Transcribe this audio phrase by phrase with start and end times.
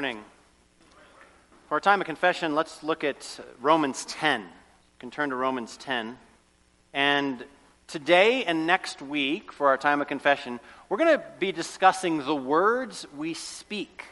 [0.00, 0.24] morning.
[1.68, 4.40] For our time of confession, let's look at Romans 10.
[4.40, 4.46] You
[4.98, 6.16] can turn to Romans 10.
[6.94, 7.44] And
[7.86, 10.58] today and next week, for our time of confession,
[10.88, 14.06] we're going to be discussing the words we speak.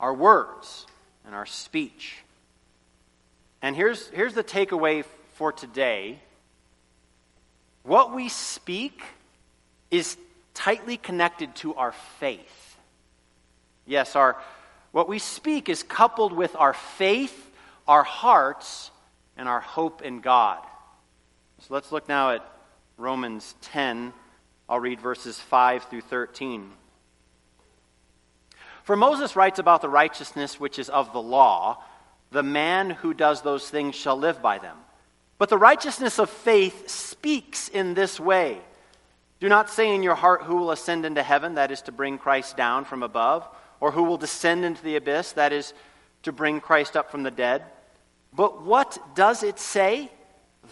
[0.00, 0.86] Our words
[1.26, 2.16] and our speech.
[3.60, 5.04] And here's, here's the takeaway
[5.34, 6.18] for today
[7.82, 9.02] what we speak
[9.90, 10.16] is
[10.54, 12.65] tightly connected to our faith.
[13.86, 14.36] Yes, our,
[14.90, 17.50] what we speak is coupled with our faith,
[17.86, 18.90] our hearts,
[19.36, 20.58] and our hope in God.
[21.60, 22.52] So let's look now at
[22.96, 24.12] Romans 10.
[24.68, 26.70] I'll read verses 5 through 13.
[28.82, 31.82] For Moses writes about the righteousness which is of the law,
[32.30, 34.76] the man who does those things shall live by them.
[35.38, 38.58] But the righteousness of faith speaks in this way
[39.40, 42.18] Do not say in your heart, Who will ascend into heaven, that is to bring
[42.18, 43.46] Christ down from above
[43.80, 45.74] or who will descend into the abyss, that is,
[46.22, 47.62] to bring Christ up from the dead.
[48.32, 50.10] But what does it say?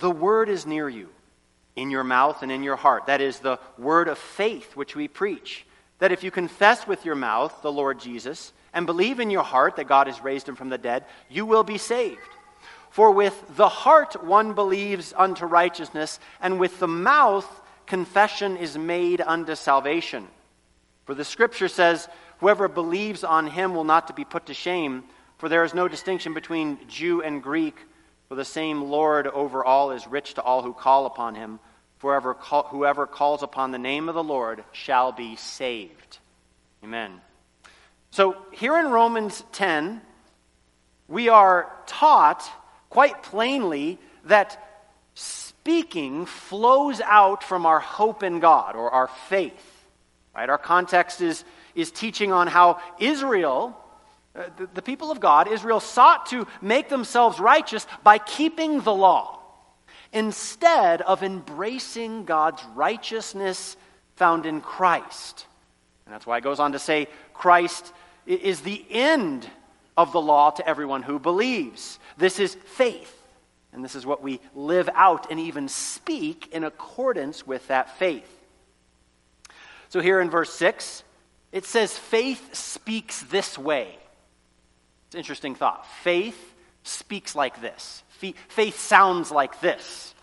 [0.01, 1.09] The word is near you,
[1.77, 3.07] in your mouth and in your heart.
[3.07, 5.65] That is the word of faith which we preach.
[5.99, 9.77] That if you confess with your mouth the Lord Jesus and believe in your heart
[9.77, 12.21] that God has raised him from the dead, you will be saved.
[12.91, 17.49] For with the heart one believes unto righteousness, and with the mouth
[17.87, 20.29] confession is made unto salvation.
[21.05, 22.09] For the scripture says,
[22.45, 25.05] Whoever believes on him will not to be put to shame,
[25.39, 27.75] for there is no distinction between Jew and Greek,
[28.29, 31.59] for the same Lord over all is rich to all who call upon him.
[31.97, 36.19] For call, whoever calls upon the name of the Lord shall be saved.
[36.85, 37.23] Amen.
[38.11, 40.03] So here in Romans 10,
[41.09, 42.47] we are taught
[42.91, 44.63] quite plainly that
[45.15, 49.87] speaking flows out from our hope in God or our faith.
[50.37, 50.51] Right?
[50.51, 51.43] Our context is
[51.75, 53.77] is teaching on how Israel,
[54.35, 58.95] uh, the, the people of God, Israel sought to make themselves righteous by keeping the
[58.95, 59.41] law
[60.13, 63.77] instead of embracing God's righteousness
[64.17, 65.47] found in Christ.
[66.07, 67.93] And that's why it goes on to say Christ
[68.27, 69.49] is the end
[69.97, 71.99] of the law to everyone who believes.
[72.17, 73.21] This is faith.
[73.73, 78.31] And this is what we live out and even speak in accordance with that faith.
[79.89, 81.03] So, here in verse 6,
[81.55, 83.97] it says faith speaks this way.
[85.07, 85.87] It's an interesting thought.
[86.03, 88.03] Faith speaks like this.
[88.49, 90.17] Faith sounds like this.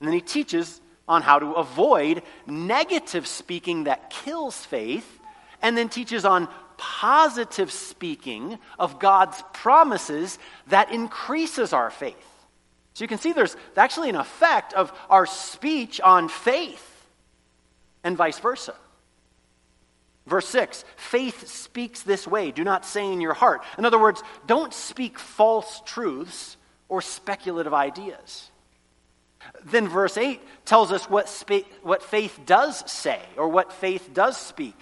[0.00, 5.20] And then he teaches on how to avoid negative speaking that kills faith,
[5.62, 12.16] and then teaches on positive speaking of God's promises that increases our faith.
[12.94, 17.06] So you can see there's actually an effect of our speech on faith,
[18.02, 18.74] and vice versa.
[20.26, 22.50] Verse 6 faith speaks this way.
[22.50, 23.62] Do not say in your heart.
[23.78, 26.56] In other words, don't speak false truths
[26.88, 28.50] or speculative ideas.
[29.64, 34.36] Then verse 8 tells us what, spa- what faith does say or what faith does
[34.36, 34.76] speak.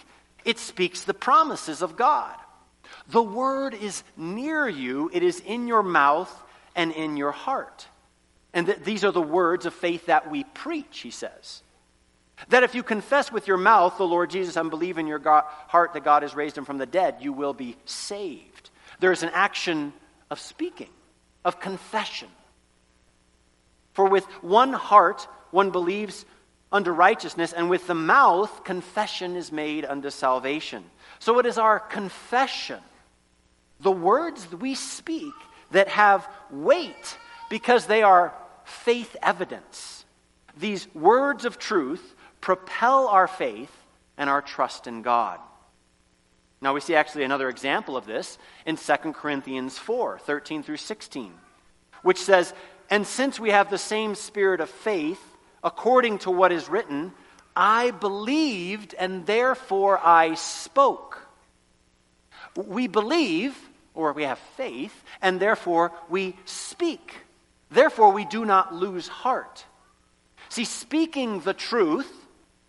[0.44, 2.36] It speaks the promises of God.
[3.08, 6.32] The word is near you, it is in your mouth
[6.76, 7.86] and in your heart.
[8.52, 11.62] And th- these are the words of faith that we preach, he says.
[12.48, 15.44] That if you confess with your mouth the Lord Jesus and believe in your God,
[15.68, 18.70] heart that God has raised him from the dead, you will be saved.
[19.00, 19.92] There is an action
[20.30, 20.90] of speaking,
[21.44, 22.28] of confession.
[23.92, 26.24] For with one heart one believes
[26.72, 30.82] unto righteousness, and with the mouth confession is made unto salvation.
[31.18, 32.80] So it is our confession,
[33.80, 35.34] the words we speak,
[35.72, 37.18] that have weight
[37.50, 38.34] because they are
[38.64, 40.04] faith evidence.
[40.58, 43.72] These words of truth propel our faith
[44.18, 45.40] and our trust in God.
[46.60, 48.36] Now, we see actually another example of this
[48.66, 51.32] in 2 Corinthians 4 13 through 16,
[52.02, 52.52] which says,
[52.90, 55.20] And since we have the same spirit of faith,
[55.64, 57.12] according to what is written,
[57.56, 61.18] I believed and therefore I spoke.
[62.54, 63.56] We believe,
[63.94, 67.14] or we have faith, and therefore we speak.
[67.70, 69.64] Therefore, we do not lose heart.
[70.48, 72.10] See, speaking the truth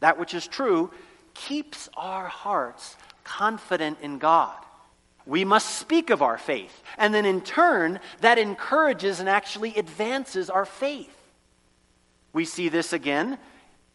[0.03, 0.91] that which is true,
[1.33, 4.57] keeps our hearts confident in God.
[5.25, 6.83] We must speak of our faith.
[6.97, 11.15] And then in turn, that encourages and actually advances our faith.
[12.33, 13.37] We see this again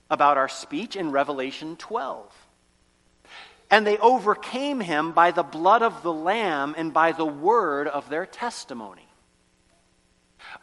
[0.08, 2.32] about our speech in Revelation 12.
[3.70, 8.08] And they overcame him by the blood of the Lamb and by the word of
[8.08, 9.06] their testimony.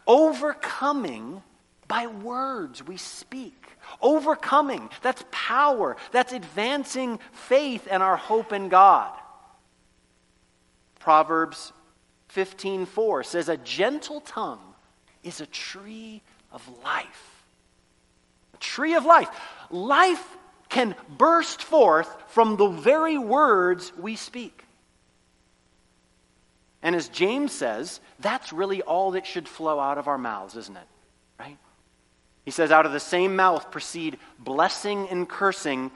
[0.07, 1.43] Overcoming
[1.87, 3.53] by words we speak.
[4.01, 5.97] Overcoming, that's power.
[6.11, 9.11] That's advancing faith and our hope in God.
[10.99, 11.71] Proverbs
[12.29, 14.73] 15:4 says a gentle tongue
[15.23, 16.21] is a tree
[16.51, 17.45] of life.
[18.53, 19.29] A tree of life.
[19.69, 20.37] Life
[20.69, 24.65] can burst forth from the very words we speak.
[26.81, 30.77] And as James says, that's really all that should flow out of our mouths, isn't
[30.77, 30.87] it?
[32.45, 35.91] He says, Out of the same mouth proceed blessing and cursing.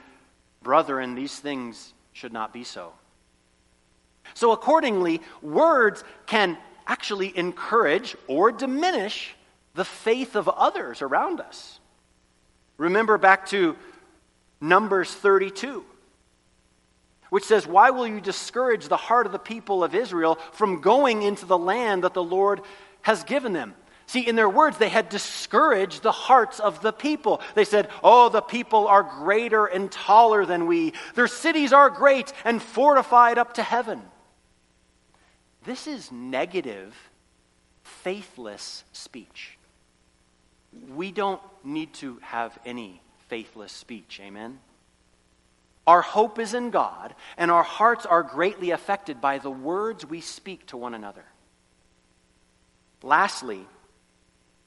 [0.62, 2.92] Brethren, these things should not be so.
[4.34, 9.34] So, accordingly, words can actually encourage or diminish
[9.74, 11.78] the faith of others around us.
[12.76, 13.76] Remember back to
[14.60, 15.84] Numbers 32,
[17.30, 21.22] which says, Why will you discourage the heart of the people of Israel from going
[21.22, 22.60] into the land that the Lord
[23.02, 23.74] has given them?
[24.10, 27.40] See, in their words, they had discouraged the hearts of the people.
[27.54, 30.94] They said, Oh, the people are greater and taller than we.
[31.14, 34.02] Their cities are great and fortified up to heaven.
[35.62, 36.92] This is negative,
[37.84, 39.56] faithless speech.
[40.92, 44.18] We don't need to have any faithless speech.
[44.20, 44.58] Amen?
[45.86, 50.20] Our hope is in God, and our hearts are greatly affected by the words we
[50.20, 51.26] speak to one another.
[53.04, 53.68] Lastly,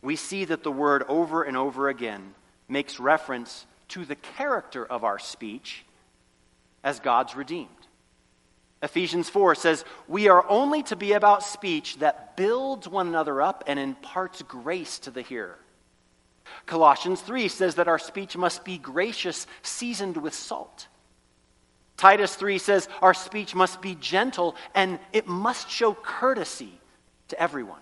[0.03, 2.35] we see that the word over and over again
[2.67, 5.85] makes reference to the character of our speech
[6.83, 7.69] as God's redeemed.
[8.81, 13.63] Ephesians 4 says, We are only to be about speech that builds one another up
[13.65, 15.57] and imparts grace to the hearer.
[16.65, 20.87] Colossians 3 says that our speech must be gracious, seasoned with salt.
[21.95, 26.77] Titus 3 says our speech must be gentle and it must show courtesy
[27.29, 27.79] to everyone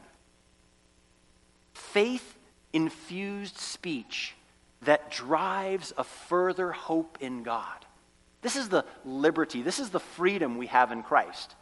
[1.94, 2.38] faith
[2.74, 4.36] infused speech
[4.84, 7.86] that drives a further hope in God.
[8.42, 11.56] This is the liberty, this is the freedom we have in Christ.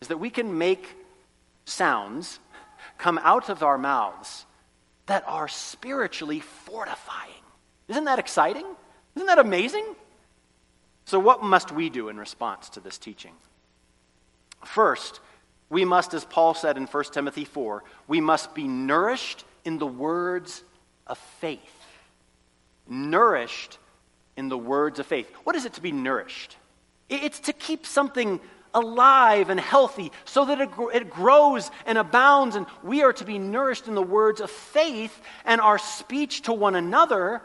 [0.00, 0.96] Is that we can make
[1.64, 2.40] sounds
[2.98, 4.46] come out of our mouths
[5.06, 7.30] that are spiritually fortifying.
[7.88, 8.66] Isn't that exciting?
[9.14, 9.84] Isn't that amazing?
[11.04, 13.32] So, what must we do in response to this teaching?
[14.64, 15.20] First,
[15.72, 19.86] we must, as Paul said in 1 Timothy 4, we must be nourished in the
[19.86, 20.62] words
[21.06, 21.58] of faith.
[22.86, 23.78] Nourished
[24.36, 25.32] in the words of faith.
[25.44, 26.58] What is it to be nourished?
[27.08, 28.38] It's to keep something
[28.74, 33.38] alive and healthy so that it, it grows and abounds, and we are to be
[33.38, 37.40] nourished in the words of faith, and our speech to one another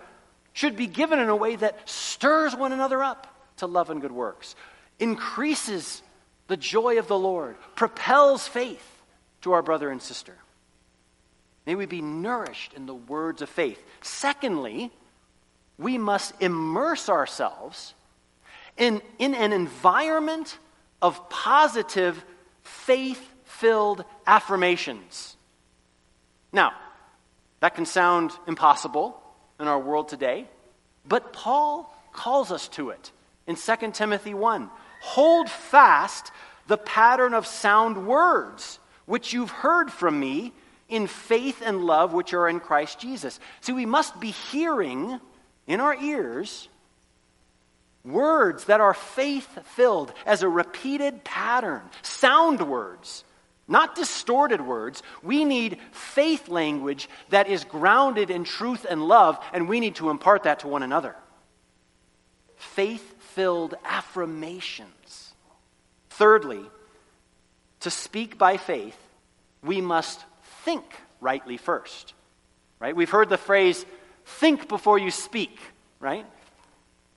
[0.52, 4.12] should be given in a way that stirs one another up to love and good
[4.12, 4.54] works,
[5.00, 6.02] increases
[6.48, 9.02] the joy of the Lord propels faith
[9.42, 10.36] to our brother and sister.
[11.66, 13.84] May we be nourished in the words of faith.
[14.02, 14.92] Secondly,
[15.78, 17.94] we must immerse ourselves
[18.78, 20.58] in, in an environment
[21.02, 22.24] of positive,
[22.64, 25.36] faith filled affirmations.
[26.52, 26.72] Now,
[27.60, 29.22] that can sound impossible
[29.60, 30.48] in our world today,
[31.08, 33.12] but Paul calls us to it
[33.46, 34.70] in 2 Timothy 1.
[35.00, 36.32] Hold fast
[36.68, 40.54] the pattern of sound words which you've heard from me
[40.90, 43.40] in faith and love which are in Christ Jesus.
[43.62, 45.20] See, we must be hearing
[45.66, 46.70] in our ears
[48.04, 53.24] words that are faith filled as a repeated pattern, sound words,
[53.68, 55.04] not distorted words.
[55.22, 60.10] We need faith language that is grounded in truth and love, and we need to
[60.10, 61.16] impart that to one another.
[62.56, 65.36] Faith filled affirmations.
[66.10, 66.66] Thirdly,
[67.82, 68.98] to speak by faith,
[69.64, 70.26] we must
[70.64, 70.84] think
[71.22, 72.16] rightly first.
[72.80, 72.96] Right?
[72.96, 73.86] We've heard the phrase,
[74.26, 75.60] think before you speak,
[76.00, 76.26] right?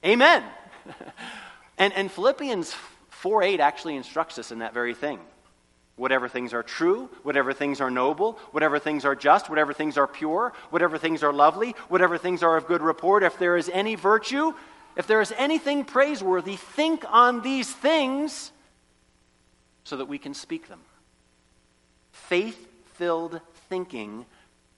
[0.04, 0.44] Amen.
[1.78, 2.76] and, and Philippians
[3.08, 5.20] 4 8 actually instructs us in that very thing.
[5.96, 10.06] Whatever things are true, whatever things are noble, whatever things are just, whatever things are
[10.06, 13.94] pure, whatever things are lovely, whatever things are of good report, if there is any
[13.94, 14.52] virtue,
[15.00, 18.52] if there is anything praiseworthy, think on these things
[19.82, 20.80] so that we can speak them.
[22.12, 23.40] Faith filled
[23.70, 24.26] thinking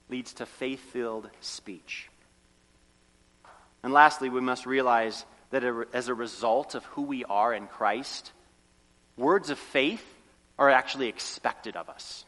[0.07, 2.07] leads to faith filled speech.
[3.83, 8.31] And lastly, we must realize that as a result of who we are in Christ,
[9.17, 10.05] words of faith
[10.57, 12.23] are actually expected of us.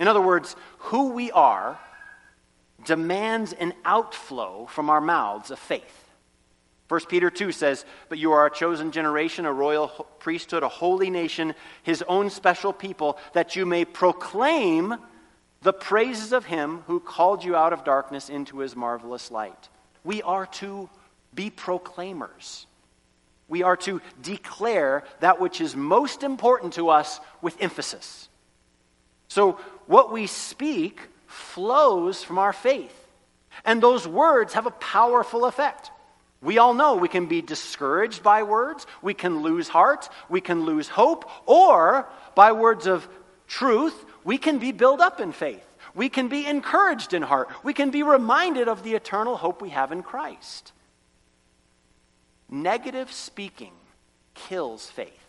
[0.00, 1.78] In other words, who we are
[2.86, 6.05] demands an outflow from our mouths of faith.
[6.88, 9.88] 1 Peter 2 says, But you are a chosen generation, a royal
[10.18, 14.94] priesthood, a holy nation, his own special people, that you may proclaim
[15.62, 19.68] the praises of him who called you out of darkness into his marvelous light.
[20.04, 20.88] We are to
[21.34, 22.66] be proclaimers.
[23.48, 28.28] We are to declare that which is most important to us with emphasis.
[29.28, 29.52] So,
[29.86, 32.94] what we speak flows from our faith.
[33.64, 35.90] And those words have a powerful effect.
[36.46, 40.64] We all know we can be discouraged by words, we can lose heart, we can
[40.64, 43.08] lose hope, or by words of
[43.48, 45.66] truth, we can be built up in faith.
[45.92, 47.48] We can be encouraged in heart.
[47.64, 50.70] We can be reminded of the eternal hope we have in Christ.
[52.48, 53.72] Negative speaking
[54.34, 55.26] kills faith.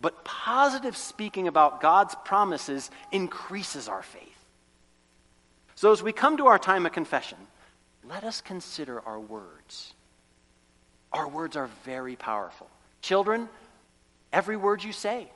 [0.00, 4.22] But positive speaking about God's promises increases our faith.
[5.74, 7.38] So, as we come to our time of confession,
[8.08, 9.92] let us consider our words.
[11.14, 12.68] Our words are very powerful.
[13.00, 13.48] Children,
[14.32, 15.28] every word you say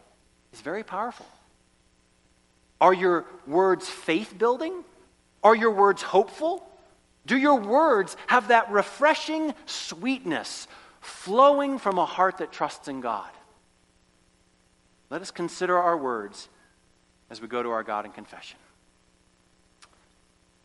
[0.53, 1.27] is very powerful.
[2.81, 4.85] Are your words faith building?
[5.43, 6.69] Are your words hopeful?
[7.27, 10.67] Do your words have that refreshing sweetness
[11.01, 13.31] flowing from a heart that trusts in God?
[15.11, 16.49] Let us consider our words
[17.31, 18.59] as we go to our God in confession.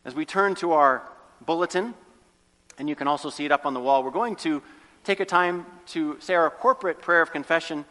[0.04, 1.02] As we turn to our
[1.44, 1.94] bulletin,
[2.78, 4.62] and you can also see it up on the wall, we're going to
[5.04, 7.84] take a time to say our corporate prayer of confession.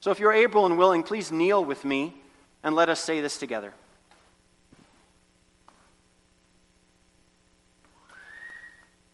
[0.00, 2.14] So if you're able and willing, please kneel with me
[2.62, 3.72] and let us say this together.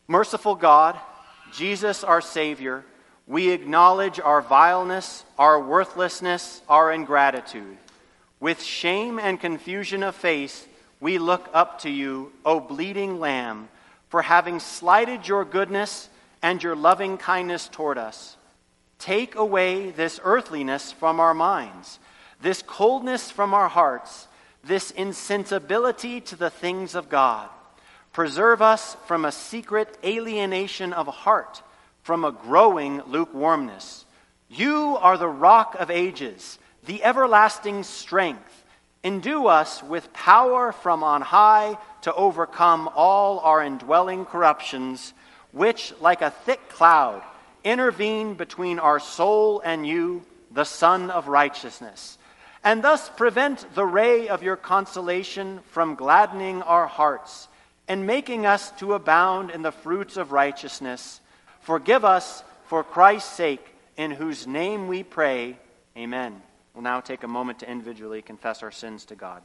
[0.08, 0.98] Merciful God,
[1.52, 2.84] Jesus our Savior,
[3.26, 7.78] we acknowledge our vileness, our worthlessness, our ingratitude.
[8.40, 10.66] With shame and confusion of face,
[11.00, 13.68] we look up to you, O bleeding Lamb,
[14.08, 16.08] for having slighted your goodness
[16.42, 18.36] and your loving kindness toward us.
[18.98, 21.98] Take away this earthliness from our minds
[22.42, 24.26] this coldness from our hearts,
[24.64, 27.48] this insensibility to the things of God.
[28.12, 31.62] Preserve us from a secret alienation of heart,
[32.02, 34.04] from a growing lukewarmness.
[34.50, 38.64] You are the rock of ages, the everlasting strength.
[39.04, 45.14] Endue us with power from on high to overcome all our indwelling corruptions,
[45.52, 47.22] which, like a thick cloud,
[47.62, 52.18] intervene between our soul and you, the Sun of righteousness
[52.64, 57.48] and thus prevent the ray of your consolation from gladdening our hearts
[57.88, 61.20] and making us to abound in the fruits of righteousness.
[61.60, 63.66] Forgive us for Christ's sake,
[63.96, 65.58] in whose name we pray.
[65.96, 66.40] Amen.
[66.72, 69.42] We'll now take a moment to individually confess our sins to God.